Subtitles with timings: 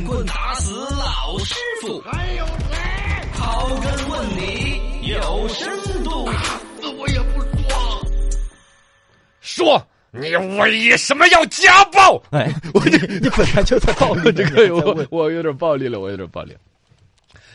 [0.00, 2.76] 乱棍打死老师傅，还有谁？
[3.34, 5.68] 刨根问底有深
[6.02, 6.26] 度。
[6.80, 8.02] 死我也不说。
[9.40, 12.16] 说你为什么要家暴？
[12.30, 16.56] 哎，我这你本来就在暴力， 这个我我有点暴力了，我有点暴力。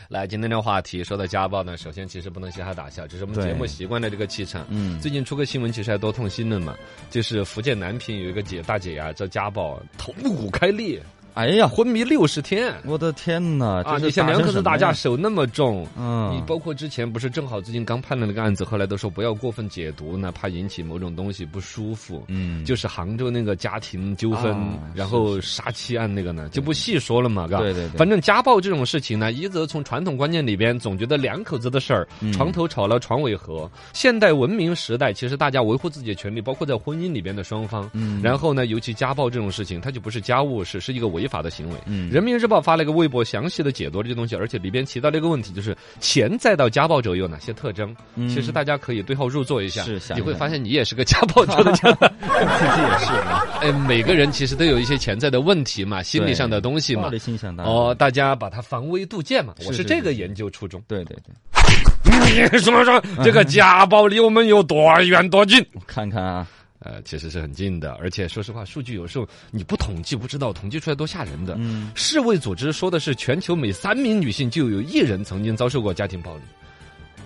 [0.08, 4.64] 来，今天的话题说到家暴呢，首先其实不能嘻哈大笑，这是我们节目习惯的这个气场。
[4.68, 6.76] 嗯最近出个新闻，其实还多痛心的嘛，
[7.10, 11.02] 就是福建南平有一个姐大姐呀、叫家暴头骨开裂，
[11.36, 13.82] 哎呀，昏迷六十天我的天哪！
[13.82, 13.98] 啊！
[13.98, 15.86] 你像两口子打架，手那么重。
[15.94, 22.24] 嗯，你包括之前不是正好最近刚判了那个案子，后来都说不要过分解读呢，怕引起某种东西不舒服。
[22.28, 27.58] 嗯，就是杭州那个家庭纠纷，啊然后杀妻案那个呢，就不细说了嘛，嘎。
[27.58, 33.70] 对对对反正家暴这种事情呢，一则从传统观念里边总觉得两口子的事儿，嗯床头吵了床尾和。
[33.92, 37.90] 现代文明时代，其实大家维护自己的权利，包括在婚姻里边的双方。
[37.92, 41.74] 嗯然后呢，尤其家暴这种事情，它就不是家务事，是一个违法的行为。
[41.86, 47.94] 嗯人民日报发了一个微博，详细的解读了这东西，而且里边提到了一个问题，就是潜在到家暴者有哪些特征？
[48.14, 51.90] 嗯其实大家可以对号入座一下，你会发现你也是个家暴者的家。
[52.56, 57.10] 自己也是啊，哎，每个人其实都有一些潜在的问题嘛，心理上的东西嘛
[57.64, 60.80] 哦，，大家把它防微杜渐嘛，我是是这个研究初衷。
[60.86, 61.16] 对对
[62.04, 65.64] 对， 你说说这个家暴离我们有多远多近？
[65.86, 66.46] 看看啊，
[66.86, 71.56] 呃，其实是很近的，而且说实话，数据有时候你不统计不知道，统计出来多吓人的。
[71.58, 76.42] 嗯，世卫组织说的是，全球每三名女性就有一人曾经遭受过家庭暴力，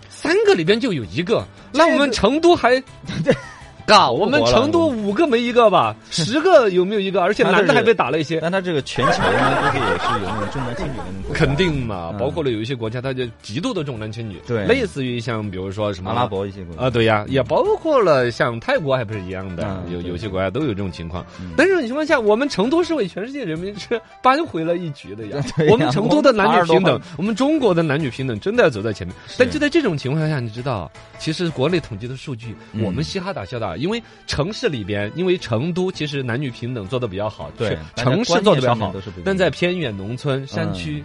[0.09, 1.47] 三个里边就有一个。
[1.73, 2.83] 那我们成都还，
[3.91, 7.21] 嘎，我们成都五个没一个吧， 十个有没有一个？
[7.21, 8.39] 而且男的还被打了一些。
[8.41, 21.27] 但他这个全球呢，估计也是有那种重男轻女的那种，肯定嘛，嗯包括了有一些国家，他就极度的重男轻女，对类似于像比如说什么阿拉伯一些国家啊，对呀，也包括了像泰国还不是一样的，有有些国家都有这种情况。
[21.41, 25.69] 嗯但这种情况下，我们成都是为全世界人民是扳回了一局的呀 对。
[25.69, 29.15] 我们成都的男女平等我们中国的男女平等真的要走在前面。
[29.37, 41.03] 但就在这种情况下，你知道，其实国内统计的数据，嗯我们嘻哈打笑的，因为城市里边，因为成都其实男女平等做的比较好，对城市做的比较好但在偏远农村、山区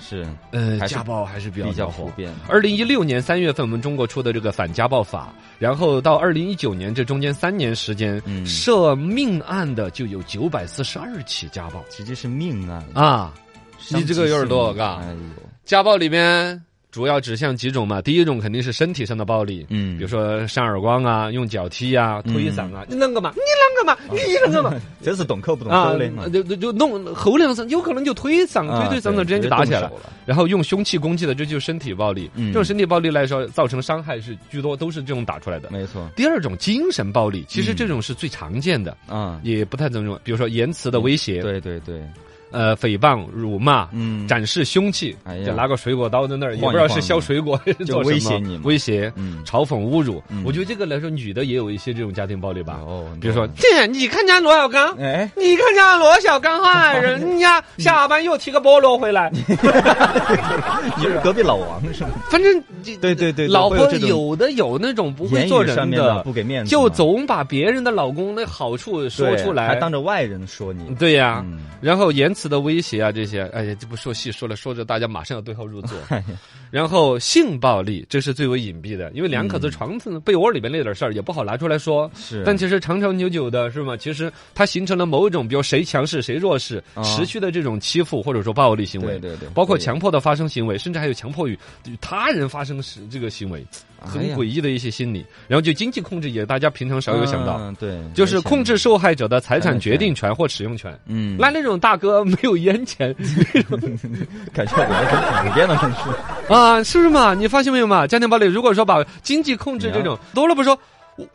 [0.52, 2.36] 嗯，是呃，家暴还是比较比较普遍的。
[2.47, 13.34] 二零一六年三月份，我们中国出的这个反家暴法，然后到二零一九年这中间三年时间，嗯涉命案的就有九百四十二起家暴直接是命案，啊。
[13.90, 15.19] 你这个有点多及性命嘎哎呦，
[15.63, 16.63] 家暴里面
[16.95, 18.01] 主要指向几种嘛？
[18.01, 23.33] 第一种肯定是身体上的暴力，嗯比如说扇耳光啊、用脚踢啊、嗯推搡啊，你啷个嘛？
[23.35, 23.97] 你啷个嘛？
[24.09, 24.73] 你啷个嘛？
[25.03, 29.91] 这是懂口不动啊扣的嘛，就就就弄后两声，有可能就推搡、啊推推搡搡之间就打起来了
[30.25, 32.31] 然后用凶器攻击的，这就是身体暴力。
[32.35, 35.69] 嗯这种身体暴力来说，造成伤害是居多，都是这种打出来的。
[35.72, 40.17] 没错，第二种精神暴力，其实嗯这种是最常见的，啊，也不太怎么用。
[40.23, 42.01] 比如说言辞的威胁，对对对，
[42.56, 43.88] 呃，诽谤、辱骂。
[43.92, 45.46] 嗯，展示凶器，哎呀。
[45.46, 48.62] 就拿个水果刀在那儿，也晃一不知道是削水果就做什么威胁你嘛。
[48.64, 49.44] 威胁、嗯。
[49.46, 50.42] 嘲讽、侮辱嗯。
[50.46, 52.80] 我觉得这个来说，女的也有一些这种家庭暴力吧。
[52.86, 59.30] 哦，比如说，这你看人家罗小刚，哎，你看人家罗小刚哈， 人家下班又提个菠萝回来，
[60.98, 62.10] 你是隔壁老王是吗？
[62.30, 64.10] 反正这对对对，老婆有这种。
[64.10, 71.60] 有的有那种不会言做人语上面的不给面子嘛，就总把别人的老公的好处说对出来，还当着外人说你，对呀、嗯。
[71.82, 75.97] 然后言辞的威胁啊，这些，哎呀，就不说细说了，说着大家马上要对号入座。
[76.69, 82.09] 然后性暴力，这是最为隐蔽的，因为两嗯口子床子被窝里边那点事儿也不好拿出来说。
[82.16, 83.97] 是，但其实长长久久的是吗？
[83.97, 91.57] 其实它形成了某种，比如谁强势谁弱势，啊持续的这种欺负或者说暴力行为，对对对包括强迫的发生行为，甚至还有强迫与
[91.88, 93.66] 与他人发生时这个行为，
[94.00, 95.25] 很诡异的一些心理。
[95.47, 100.97] 然后就经济控制也大家平常少有想到，嗯对，就是控制受害者的财产决定权或使用权。
[101.06, 103.13] 嗯，那那种大哥没有烟钱
[104.53, 105.75] 感觉我们很普遍的
[106.56, 107.33] 啊，是不是嘛？
[107.33, 108.06] 你发现没有嘛？
[108.07, 110.77] 家庭暴力如果说把经济控制这种多了不说。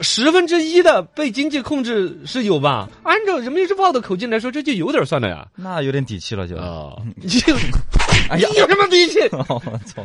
[0.00, 2.87] 十分之一的被经济控制是有吧？
[3.03, 5.48] 按照人民日报的口径来说，这就有点算了呀。
[5.56, 7.54] 那有点底气了就，啊，你就
[8.28, 9.18] 哎呀你有什么底气？
[9.48, 10.04] 我操，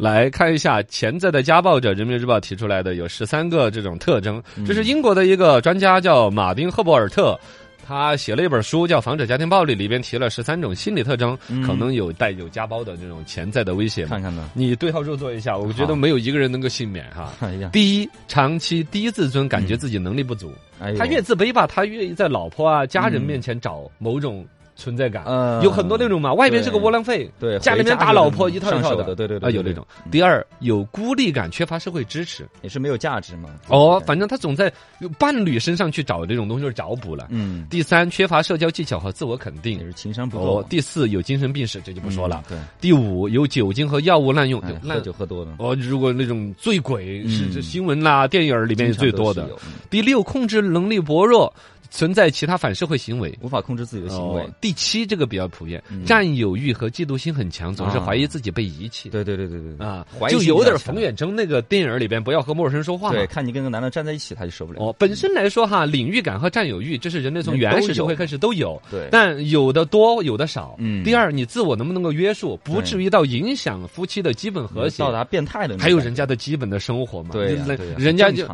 [0.00, 4.42] 来看一下潜在的家暴者，人民日报提出来的有十三个这种特征。
[4.56, 7.38] 嗯这是英国的一个专家叫马丁·赫伯尔特。
[7.86, 14.06] 他写了一本书叫《防止家庭暴力》，里边提了十三种心理特征，嗯可能有带有家暴的这种潜在的威胁。
[14.06, 17.32] 看看呢，你对号入座一下，我觉得没有一个人能够幸免哈。
[17.42, 20.52] 哎，第一，长期低自尊，感觉自己能力不足。
[20.96, 24.46] 他越自卑吧，他越在老婆啊、家人面前找某种
[24.80, 25.24] 存在感。
[25.26, 29.86] 嗯有很多那种嘛，外面是个窝囊废，对家里面打老婆一套一套的，对对对啊，有那种。
[30.10, 32.48] 第二，有孤立感，缺乏社会支持。
[32.62, 33.50] 也是没有价值嘛。
[33.68, 34.72] 哦，反正他总在
[35.18, 37.26] 伴侣身上去找这种东西，就是找补了。
[37.28, 39.84] 嗯，第三，缺乏社交技巧和自我肯定也。
[39.84, 40.66] 是情商不够哦，。
[40.70, 42.42] 第四，有精神病史，这就不说了。
[42.48, 49.48] 对第五，有酒精和药物滥用，喝酒喝多了，哦，如果那种醉鬼是新闻啦、电影儿里面也最多的
[49.90, 51.52] 第六，控制能力薄弱，
[51.90, 53.36] 存在其他反社会行为。
[53.42, 54.50] 无法控制自己的行为哦。
[54.60, 59.10] 第七，这个比较普遍，嗯占有欲和嫉妒心很强，总是啊怀疑自己被遗弃。
[59.10, 63.26] 对对对对对啊怀，疑就有点冯远征那个电影里边不要和陌生人说话对，。
[63.26, 64.80] 看你跟个男的站在一起，他就受不了。
[64.80, 68.80] 哦，本身来说哈，领域感和占有欲，这是人类从原始社会开始都有。
[68.90, 70.76] 对但有的多，有的少。
[70.78, 75.10] 嗯第二，你自我能不能够约束，不至于到影响夫妻的基本和谐到。
[75.10, 77.58] 达变态的还有人家的基本的生活嘛，对
[77.98, 78.46] 人家就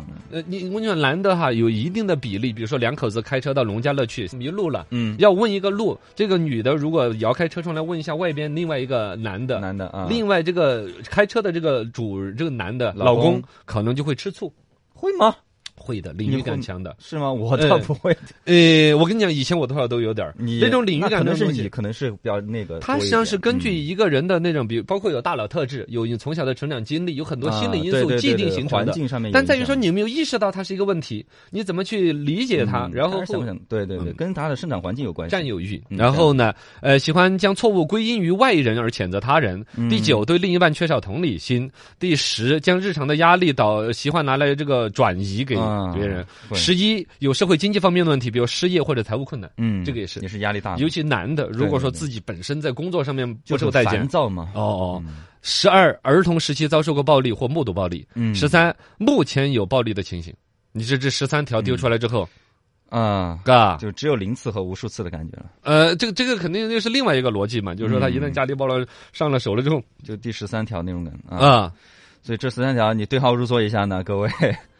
[0.47, 5.15] 你我跟你说，男的哈有一定的比例，比如说两口子开车到农家乐去迷路了，嗯。
[5.19, 13.43] 要问一个路，这个女的如果摇开车窗来问一下外边另外一个男的，男的啊，另外这个开车的这个主这个男的老公。
[13.65, 14.51] 可能就会吃醋，
[14.93, 15.35] 会吗？
[15.77, 16.95] 会的，领域感强的。
[16.99, 17.31] 是吗？
[17.31, 18.15] 我倒嗯不会。
[18.45, 22.81] 呃，我跟你讲，以前我多少都有点儿你那种领域那可能是感的东西你，可能是比较那个多一点。
[22.81, 28.91] 它实际上是根据嗯一个人的那种，比如包括有大脑特质，有你从小的成长经历，有很多心理因素既定形成的环。
[28.91, 31.25] 境上面但在于说，你有没有意识到它是一个问题？
[31.51, 32.87] 你怎么去理解它？
[32.87, 33.23] 嗯然后？
[33.69, 35.31] 对对对，嗯跟他的生长环境有关系。
[35.31, 39.63] 占有欲，嗯然后呢，呃，喜欢将错误归因于外人而谴责他人。
[39.75, 41.69] 嗯第九，对另一半缺少同理心。
[41.99, 46.25] 第十，将日常的压力导喜欢拿来这个转移给啊别人。
[46.53, 49.49] 十一，有社会经济方面的问题，比如失业或者财务困难。
[49.57, 54.51] 嗯，这个也是也是压力大，尤其男的，如果说自己本身在工作上面不就是受待见烦，躁嘛。
[54.55, 55.03] 哦哦。
[55.05, 58.05] 嗯十二，儿童时期遭受过暴力或目睹暴力。
[58.15, 60.33] 嗯十三，目前有暴力的情形。
[60.73, 62.27] 你这这十三条丢出来之后，
[62.89, 65.45] 啊，嘎，就只有零次和无数次的感觉了。
[65.61, 71.73] 呃，这个这个肯定又是另外一个逻辑嘛，就是说他一旦嗯家里暴了上了手了之后，就第十三条那种感啊，啊，
[72.21, 74.29] 所以这十三条你对号入座一下呢，各位。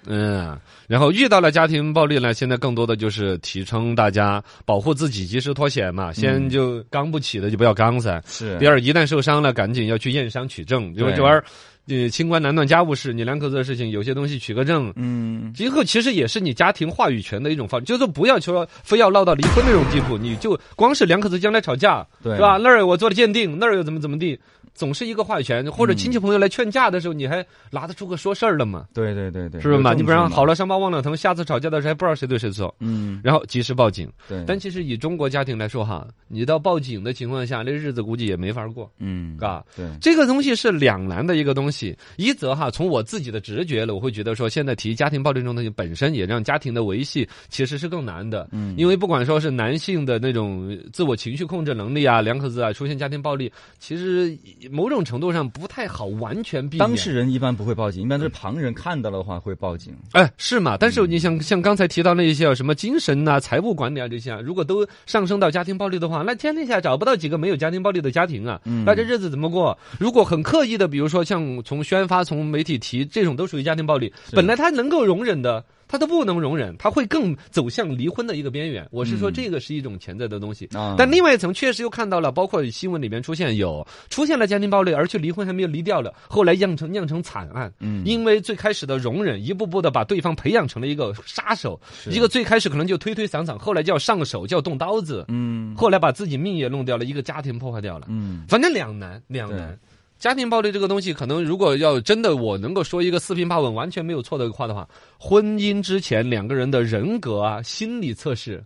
[0.07, 0.57] 嗯，
[0.87, 8.21] 然后遇到了家庭暴力呢，现在更多的就是提倡大家保护自己，及时脱险嘛，先就刚不起的就不要刚噻。
[8.27, 11.43] 是第二，一旦受伤了，赶紧要去验伤取证，因为对这玩意儿，
[11.89, 14.91] 呃，清官难断家务事，你两口子的事情，有些东西取个证。
[14.95, 22.57] 嗯，今后其实也是你家庭话语权的一种方式，就是说不要说非要闹到离婚那种地步，你就光是两口子将来吵架，对是吧？
[22.57, 24.37] 那儿我做了鉴定，那儿又怎么怎么地，
[24.77, 28.85] 总是一个话语权，或者嗯亲戚朋友来劝架的时候，你还拿得出个说事儿的吗？
[28.93, 29.93] 对对对对，是不是嘛？
[29.93, 32.73] 你不然好了，了伤疤忘了疼，下次吵架的时候还不知道谁对谁错。
[32.79, 39.65] 嗯，然后及时报警，对，但其实以中国家庭来说哈，你到报警的情况下，那日子估计也没法过，嗯，嘎。
[39.75, 54.37] 对，这个东西是两难的一个东西，一则哈，从我自己的直觉了，我会觉得说，现在提家庭暴力这种东西本身也让家庭的维系其实是更难的，嗯因为不管说是男性的那种自我情绪控制能力啊，两口子啊出现家庭暴力，其实
[54.71, 56.87] 某种程度上不太好完全避免。
[56.87, 59.93] 当事人一般不会报警，一般都是旁人看到的话会报警。
[60.11, 60.77] 哎，是嘛？
[60.77, 68.59] 但是你像像刚才提到那一些什么精神呐、财务管理啊这些啊，如果都上升到家庭暴力的话，那天底下找不到几个没有家庭暴力的家庭啊。
[68.65, 69.77] 嗯那这日子怎么过？
[69.99, 74.13] 如果很刻意的，比如说像从宣发、从媒体提这种，都属于家庭暴力。
[74.31, 75.63] 本来他能够容忍的。
[75.87, 78.87] 他都不能容忍，他会更走向离婚的一个边缘。
[78.91, 80.67] 我是说，嗯这个是一种潜在的东西。
[80.73, 87.71] 啊但另外一层确实又看到了，包括新闻里面出现有出现了家庭暴力，而且离婚还没有离掉了，后来酿成酿成惨案。
[87.79, 91.79] 嗯因为最开始的容忍，一步步的把对方培养成了一个杀手，
[92.09, 98.07] 一个最开始可能就推推搡搡，后来就要上手，就要动刀子，嗯后来把自己命也弄掉了，一个家庭破坏掉了。
[98.09, 99.77] 嗯反正两难，两难。
[100.19, 108.63] 家庭暴力这个东西，可能如果要真的我能够说一个四平八稳、完全没有错的话的话，婚姻之前两个人的人格啊、心理测试，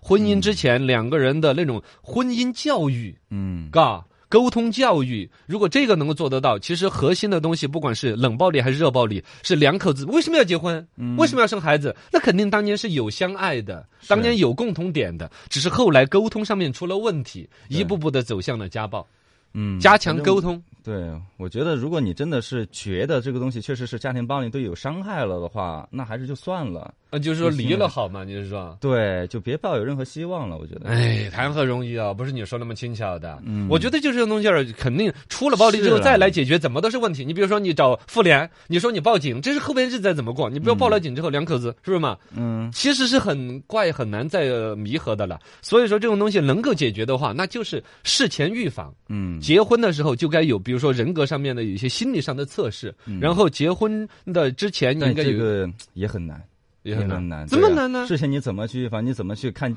[0.00, 4.04] 婚姻之前两个人的那种婚姻教育，嗯嘎。
[4.26, 11.94] 沟通教育，如果这个能够做得到，其实核心的东西，不管是冷暴力还是热暴力，是两口子为什么要结婚，嗯为什么要生孩子？
[12.10, 19.06] 那肯定当年是有相爱的，当年有共同点的，只是后来沟通上面出了问题，一步步的走向了家暴。
[19.52, 26.92] 嗯，加强沟通，对，我觉得如果你真的是觉得这个东西确实是家庭暴力对有伤害了的话，那还是就算了。
[27.08, 28.76] 啊，就是说离了好嘛，你是说？
[28.82, 30.58] 对，就别抱有任何希望了。
[30.58, 32.12] 我觉得，哎，谈何容易啊！
[32.12, 33.40] 不是你说那么轻巧的。
[33.46, 37.24] 嗯我觉得就这种东西儿，肯定出了暴力之后再来解决，怎么都是问题。
[37.24, 40.50] 你比如说，你找妇联，你说你报警，这是后边日子再怎么过？
[40.50, 42.18] 你不要报了警之后，两口子是不是嘛？
[42.36, 45.40] 嗯，其实是很怪很难再呃弥合的了。
[45.62, 48.92] 所以说，这种东西能够解决的话，那就是事前预防。
[49.08, 56.42] 嗯，结婚的时候就该有，比如说人格上面的有一些心理上的测试，然后结婚的之前你应该有这个也很难，
[56.82, 58.06] 也很难，难，怎么难呢？
[58.06, 59.04] 事情你怎么去预防？
[59.04, 59.74] 你怎么去看？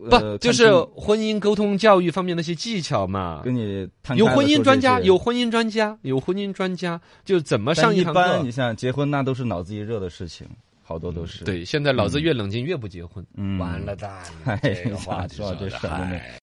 [0.00, 3.42] 不呃就是婚姻沟通教育方面那些技巧嘛？
[3.44, 8.48] 跟你摊有婚姻专家，有婚姻专家，有婚姻专家，就怎么上一上堂课般你。
[8.48, 10.46] 像结婚，那都是脑子一热的事情，
[10.84, 14.08] 好多都是。，对，现在脑子越冷静越不结婚，嗯，完了蛋
[14.44, 16.30] 了，哎这个话呀，说的事儿真的嗨